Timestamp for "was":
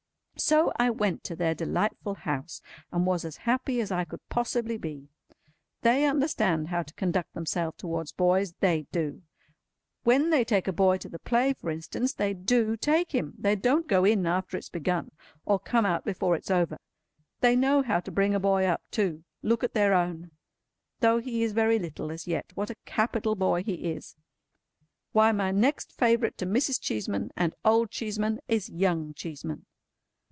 3.05-3.23